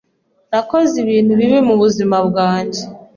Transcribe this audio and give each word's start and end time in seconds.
Nakoze 0.51 0.93
ibintu 1.03 1.31
bibi 1.39 1.59
mubuzima 1.67 2.17
bwanjye. 2.27 2.81